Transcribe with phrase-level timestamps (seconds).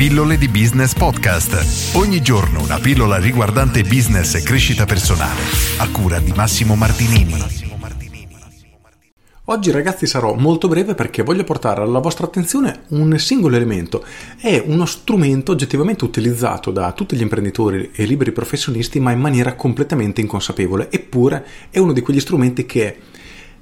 [0.00, 1.94] Pillole di Business Podcast.
[1.94, 5.42] Ogni giorno una pillola riguardante business e crescita personale.
[5.76, 7.34] A cura di Massimo Martinini.
[9.44, 14.02] Oggi ragazzi sarò molto breve perché voglio portare alla vostra attenzione un singolo elemento.
[14.38, 19.54] È uno strumento oggettivamente utilizzato da tutti gli imprenditori e liberi professionisti ma in maniera
[19.54, 20.90] completamente inconsapevole.
[20.90, 22.96] Eppure è uno di quegli strumenti che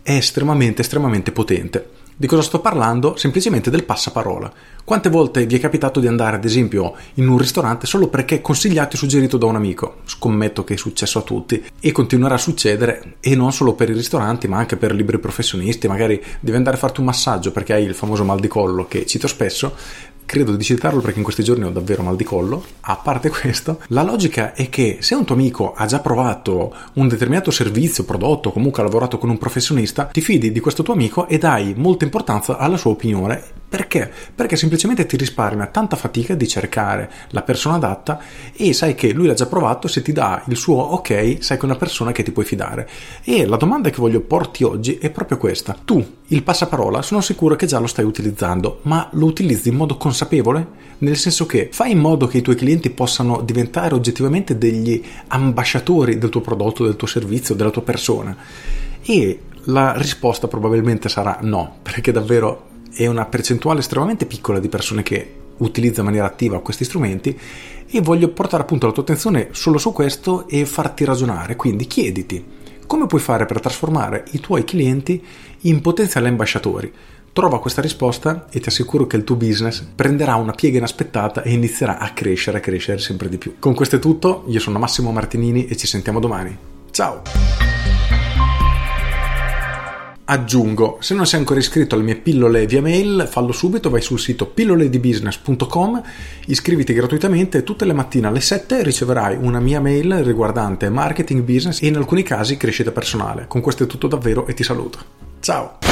[0.00, 2.00] è estremamente, estremamente potente.
[2.14, 3.16] Di cosa sto parlando?
[3.16, 4.52] Semplicemente del passaparola.
[4.84, 8.96] Quante volte vi è capitato di andare, ad esempio, in un ristorante solo perché consigliato
[8.96, 9.98] e suggerito da un amico?
[10.04, 13.94] Scommetto che è successo a tutti e continuerà a succedere, e non solo per i
[13.94, 15.86] ristoranti, ma anche per liberi professionisti.
[15.86, 19.06] Magari devi andare a farti un massaggio perché hai il famoso mal di collo che
[19.06, 19.72] cito spesso
[20.32, 22.64] credo di citarlo perché in questi giorni ho davvero mal di collo.
[22.80, 27.06] A parte questo, la logica è che se un tuo amico ha già provato un
[27.06, 31.28] determinato servizio, prodotto, comunque ha lavorato con un professionista, ti fidi di questo tuo amico
[31.28, 33.60] e dai molta importanza alla sua opinione.
[33.92, 34.10] Perché?
[34.34, 38.18] Perché semplicemente ti risparmia tanta fatica di cercare la persona adatta
[38.56, 41.62] e sai che lui l'ha già provato, se ti dà il suo ok, sai che
[41.62, 42.88] è una persona che ti puoi fidare.
[43.22, 45.76] E la domanda che voglio porti oggi è proprio questa.
[45.84, 49.98] Tu, il passaparola, sono sicuro che già lo stai utilizzando, ma lo utilizzi in modo
[49.98, 55.02] consapevole nel senso che fai in modo che i tuoi clienti possano diventare oggettivamente degli
[55.26, 58.34] ambasciatori del tuo prodotto, del tuo servizio, della tua persona.
[59.02, 65.02] E la risposta probabilmente sarà no, perché davvero è una percentuale estremamente piccola di persone
[65.02, 67.38] che utilizza in maniera attiva questi strumenti
[67.88, 71.56] e voglio portare appunto la tua attenzione solo su questo e farti ragionare.
[71.56, 75.24] Quindi chiediti come puoi fare per trasformare i tuoi clienti
[75.62, 76.92] in potenziali ambasciatori.
[77.32, 81.52] Trova questa risposta e ti assicuro che il tuo business prenderà una piega inaspettata e
[81.52, 83.54] inizierà a crescere, a crescere sempre di più.
[83.58, 86.54] Con questo è tutto, io sono Massimo Martinini e ci sentiamo domani.
[86.90, 87.71] Ciao!
[90.32, 94.18] Aggiungo, se non sei ancora iscritto alle mie pillole via mail, fallo subito, vai sul
[94.18, 96.02] sito pilloledibusiness.com,
[96.46, 101.82] iscriviti gratuitamente e tutte le mattine alle 7 riceverai una mia mail riguardante marketing business
[101.82, 103.44] e in alcuni casi crescita personale.
[103.46, 105.00] Con questo è tutto davvero e ti saluto.
[105.40, 105.91] Ciao!